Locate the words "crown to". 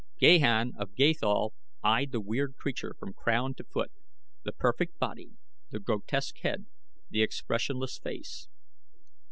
3.13-3.63